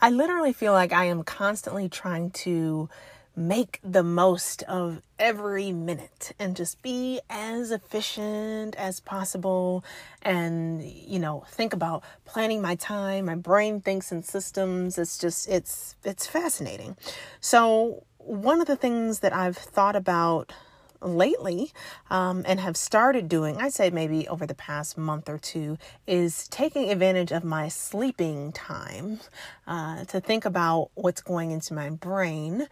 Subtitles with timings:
[0.00, 2.88] I literally feel like I am constantly trying to
[3.34, 9.84] make the most of every minute and just be as efficient as possible
[10.22, 13.26] and you know think about planning my time.
[13.26, 14.98] My brain thinks in systems.
[14.98, 16.96] It's just it's it's fascinating.
[17.40, 20.52] So one of the things that i've thought about
[21.00, 21.72] lately
[22.10, 26.48] um, and have started doing, I'd say maybe over the past month or two, is
[26.48, 29.20] taking advantage of my sleeping time
[29.66, 32.66] uh, to think about what's going into my brain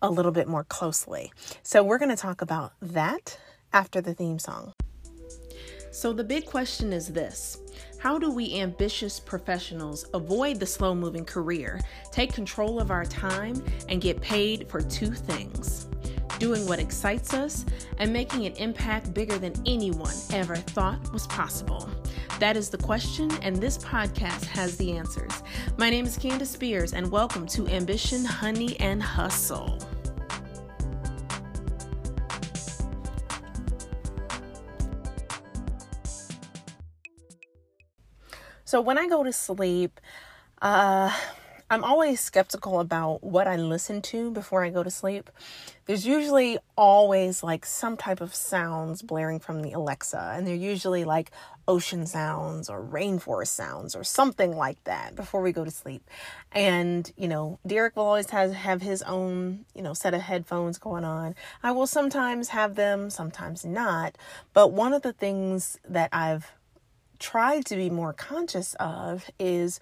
[0.00, 1.32] a little bit more closely.
[1.62, 3.38] So, we're going to talk about that
[3.72, 4.72] after the theme song.
[5.92, 7.58] So, the big question is this
[7.98, 11.80] How do we ambitious professionals avoid the slow moving career,
[12.10, 15.88] take control of our time, and get paid for two things?
[16.42, 17.64] Doing what excites us
[17.98, 21.88] and making an impact bigger than anyone ever thought was possible.
[22.40, 25.30] That is the question, and this podcast has the answers.
[25.76, 29.78] My name is Candace Spears, and welcome to Ambition, Honey, and Hustle.
[38.64, 40.00] So when I go to sleep,
[40.60, 41.16] uh,
[41.72, 45.30] I'm always skeptical about what I listen to before I go to sleep.
[45.86, 51.04] There's usually always like some type of sounds blaring from the Alexa, and they're usually
[51.04, 51.30] like
[51.66, 56.10] ocean sounds or rainforest sounds or something like that before we go to sleep.
[56.52, 60.76] And you know, Derek will always has have his own you know set of headphones
[60.76, 61.34] going on.
[61.62, 64.18] I will sometimes have them, sometimes not.
[64.52, 66.52] But one of the things that I've
[67.18, 69.80] tried to be more conscious of is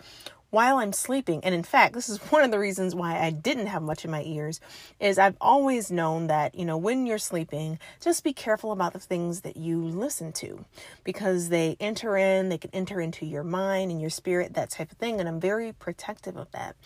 [0.50, 3.66] while I'm sleeping, and in fact, this is one of the reasons why I didn't
[3.66, 4.60] have much in my ears,
[4.98, 8.98] is I've always known that, you know, when you're sleeping, just be careful about the
[8.98, 10.64] things that you listen to
[11.04, 14.92] because they enter in, they can enter into your mind and your spirit, that type
[14.92, 15.20] of thing.
[15.20, 16.76] And I'm very protective of that.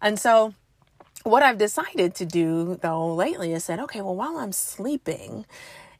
[0.00, 0.54] And so,
[1.24, 5.44] what I've decided to do though lately is said, okay, well, while I'm sleeping,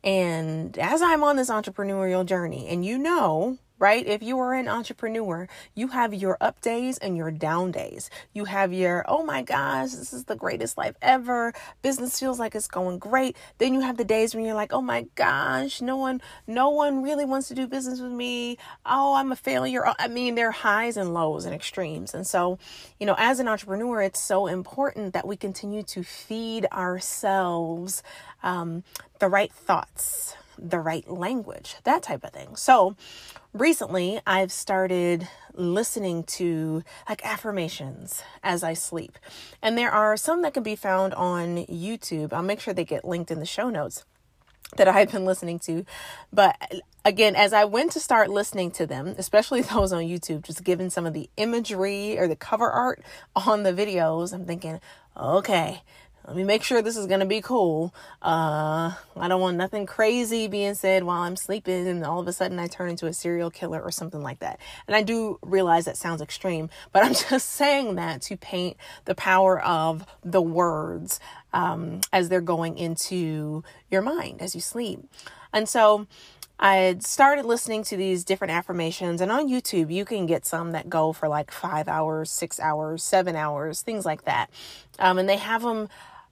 [0.05, 4.07] and as I'm on this entrepreneurial journey, and you know, right?
[4.07, 8.11] If you are an entrepreneur, you have your up days and your down days.
[8.33, 11.53] You have your, oh my gosh, this is the greatest life ever.
[11.83, 13.36] Business feels like it's going great.
[13.59, 17.03] Then you have the days when you're like, oh my gosh, no one, no one
[17.03, 18.57] really wants to do business with me.
[18.85, 19.85] Oh, I'm a failure.
[19.98, 22.15] I mean, there are highs and lows and extremes.
[22.15, 22.59] And so,
[22.98, 28.03] you know, as an entrepreneur, it's so important that we continue to feed ourselves
[28.42, 28.85] um,
[29.19, 32.56] the right thoughts the right language, that type of thing.
[32.56, 32.96] So,
[33.52, 39.18] recently I've started listening to like affirmations as I sleep.
[39.62, 42.33] And there are some that can be found on YouTube.
[42.33, 44.05] I'll make sure they get linked in the show notes
[44.77, 45.84] that I've been listening to.
[46.33, 46.56] But
[47.05, 50.90] again, as I went to start listening to them, especially those on YouTube, just given
[50.90, 53.02] some of the imagery or the cover art
[53.34, 54.80] on the videos, I'm thinking,
[55.17, 55.83] okay,
[56.27, 57.95] let me make sure this is to be cool.
[58.21, 62.33] Uh, I don't want nothing crazy being said while I'm sleeping and all of a
[62.33, 64.59] sudden I turn into a serial killer or something like that.
[64.89, 69.15] And I do realize that sounds extreme, but I'm just saying that to paint the
[69.15, 71.21] power of the words
[71.53, 75.01] um, as they're going into your mind as you sleep.
[75.53, 76.07] And so,
[76.58, 80.89] I started listening to these different affirmations, and on YouTube, you can get some that
[80.89, 84.50] go for like five hours, six hours, seven hours, things like that.
[84.98, 85.89] Um, and they have them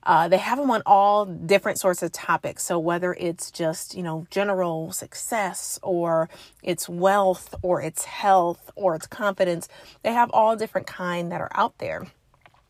[0.07, 2.63] uh, they have them on all different sorts of topics.
[2.63, 6.29] So whether it's just, you know, general success or
[6.63, 9.69] it's wealth or it's health or it's confidence,
[10.03, 12.07] they have all different kind that are out there.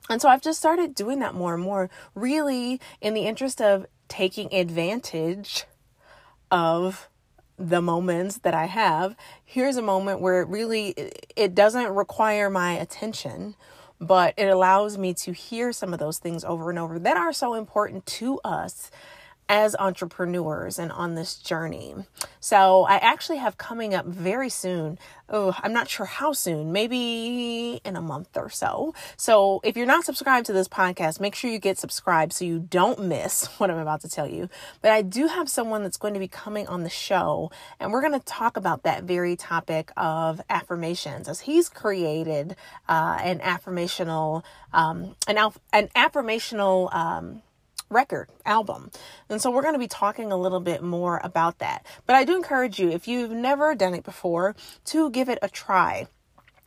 [0.08, 3.86] And so I've just started doing that more and more, really in the interest of
[4.06, 5.64] taking advantage
[6.50, 7.08] of
[7.58, 9.16] the moments that I have.
[9.44, 13.54] Here's a moment where it really it doesn't require my attention
[14.00, 17.32] but it allows me to hear some of those things over and over that are
[17.32, 18.90] so important to us
[19.48, 21.94] as entrepreneurs and on this journey.
[22.40, 24.98] So, I actually have coming up very soon.
[25.28, 28.94] Oh, I'm not sure how soon, maybe in a month or so.
[29.16, 32.58] So, if you're not subscribed to this podcast, make sure you get subscribed so you
[32.58, 34.48] don't miss what I'm about to tell you.
[34.82, 38.02] But I do have someone that's going to be coming on the show, and we're
[38.02, 42.56] going to talk about that very topic of affirmations as he's created
[42.88, 44.42] uh, an affirmational,
[44.72, 45.38] um, an,
[45.72, 47.42] an affirmational, um,
[47.90, 48.90] record album.
[49.28, 51.86] And so we're going to be talking a little bit more about that.
[52.06, 55.48] But I do encourage you, if you've never done it before, to give it a
[55.48, 56.08] try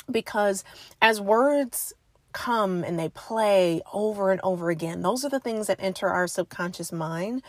[0.09, 0.63] because
[1.01, 1.93] as words
[2.33, 6.27] come and they play over and over again, those are the things that enter our
[6.27, 7.41] subconscious mind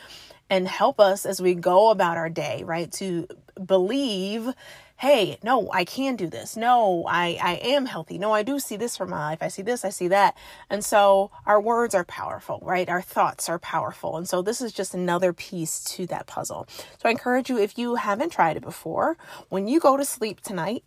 [0.50, 2.90] and help us as we go about our day, right?
[2.92, 3.28] To
[3.64, 4.54] believe
[4.98, 6.56] hey, no, I can do this.
[6.56, 8.18] No, I, I am healthy.
[8.18, 9.38] No, I do see this for my life.
[9.40, 10.36] I see this, I see that.
[10.68, 12.88] And so our words are powerful, right?
[12.88, 14.16] Our thoughts are powerful.
[14.16, 16.66] And so this is just another piece to that puzzle.
[16.68, 19.16] So I encourage you, if you haven't tried it before,
[19.48, 20.82] when you go to sleep tonight,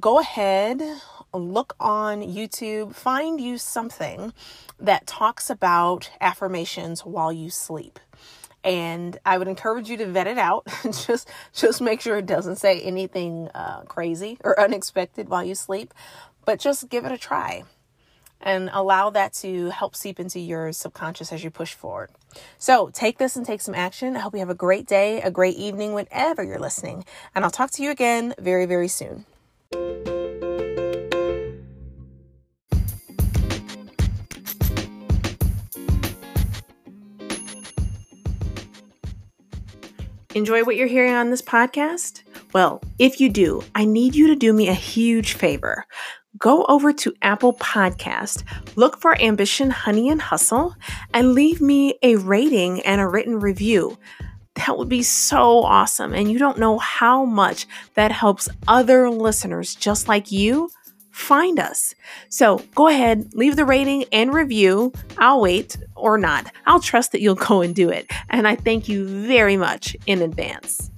[0.00, 0.82] go ahead,
[1.32, 4.32] look on YouTube, find you something
[4.80, 8.00] that talks about affirmations while you sleep
[8.64, 10.66] and I would encourage you to vet it out.
[11.06, 15.92] just just make sure it doesn't say anything uh, crazy or unexpected while you sleep,
[16.44, 17.64] but just give it a try
[18.40, 22.10] and allow that to help seep into your subconscious as you push forward.
[22.58, 24.16] So take this and take some action.
[24.16, 27.50] I hope you have a great day, a great evening, whenever you're listening, and I'll
[27.50, 29.26] talk to you again very very soon.
[40.34, 42.22] Enjoy what you're hearing on this podcast?
[42.52, 45.86] Well, if you do, I need you to do me a huge favor.
[46.38, 48.42] Go over to Apple Podcast,
[48.74, 50.74] look for Ambition, Honey, and Hustle,
[51.12, 53.96] and leave me a rating and a written review.
[54.54, 56.12] That would be so awesome.
[56.12, 60.68] And you don't know how much that helps other listeners just like you
[61.14, 61.94] find us.
[62.28, 64.92] So go ahead, leave the rating and review.
[65.16, 66.50] I'll wait or not.
[66.66, 68.10] I'll trust that you'll go and do it.
[68.28, 70.90] And I thank you very much in advance.